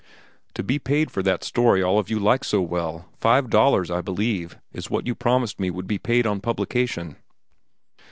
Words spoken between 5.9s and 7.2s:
paid on publication."